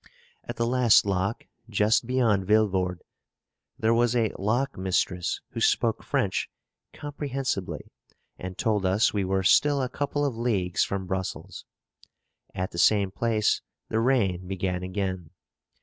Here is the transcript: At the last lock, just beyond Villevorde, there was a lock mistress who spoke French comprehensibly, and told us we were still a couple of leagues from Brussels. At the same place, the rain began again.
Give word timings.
At 0.45 0.55
the 0.55 0.65
last 0.65 1.05
lock, 1.05 1.45
just 1.69 2.07
beyond 2.07 2.47
Villevorde, 2.47 3.03
there 3.77 3.93
was 3.93 4.15
a 4.15 4.33
lock 4.39 4.75
mistress 4.75 5.41
who 5.51 5.61
spoke 5.61 6.01
French 6.01 6.49
comprehensibly, 6.91 7.91
and 8.39 8.57
told 8.57 8.83
us 8.83 9.13
we 9.13 9.23
were 9.23 9.43
still 9.43 9.79
a 9.79 9.87
couple 9.89 10.25
of 10.25 10.35
leagues 10.35 10.83
from 10.83 11.05
Brussels. 11.05 11.65
At 12.55 12.71
the 12.71 12.79
same 12.79 13.11
place, 13.11 13.61
the 13.89 13.99
rain 13.99 14.47
began 14.47 14.81
again. 14.81 15.29